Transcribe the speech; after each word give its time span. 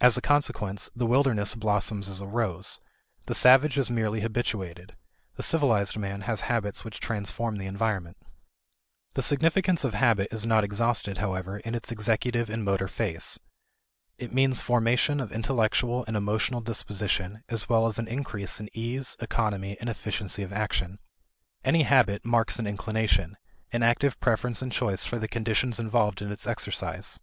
As 0.00 0.16
a 0.16 0.22
consequence, 0.22 0.88
the 0.96 1.04
wilderness 1.04 1.54
blossoms 1.54 2.08
as 2.08 2.22
a 2.22 2.26
rose. 2.26 2.80
The 3.26 3.34
savage 3.34 3.76
is 3.76 3.90
merely 3.90 4.22
habituated; 4.22 4.96
the 5.34 5.42
civilized 5.42 5.94
man 5.98 6.22
has 6.22 6.40
habits 6.48 6.86
which 6.86 7.00
transform 7.00 7.56
the 7.56 7.66
environment. 7.66 8.16
The 9.12 9.20
significance 9.20 9.84
of 9.84 9.92
habit 9.92 10.28
is 10.32 10.46
not 10.46 10.64
exhausted, 10.64 11.18
however, 11.18 11.58
in 11.58 11.74
its 11.74 11.92
executive 11.92 12.48
and 12.48 12.64
motor 12.64 12.88
phase. 12.88 13.38
It 14.16 14.32
means 14.32 14.62
formation 14.62 15.20
of 15.20 15.32
intellectual 15.32 16.02
and 16.06 16.16
emotional 16.16 16.62
disposition 16.62 17.42
as 17.50 17.68
well 17.68 17.86
as 17.86 17.98
an 17.98 18.08
increase 18.08 18.60
in 18.60 18.70
ease, 18.72 19.18
economy, 19.20 19.76
and 19.82 19.90
efficiency 19.90 20.42
of 20.42 20.50
action. 20.50 20.98
Any 21.62 21.82
habit 21.82 22.24
marks 22.24 22.58
an 22.58 22.66
inclination 22.66 23.36
an 23.70 23.82
active 23.82 24.18
preference 24.18 24.62
and 24.62 24.72
choice 24.72 25.04
for 25.04 25.18
the 25.18 25.28
conditions 25.28 25.78
involved 25.78 26.22
in 26.22 26.32
its 26.32 26.46
exercise. 26.46 27.20